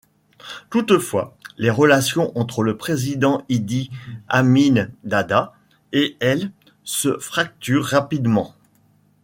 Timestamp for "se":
6.83-7.19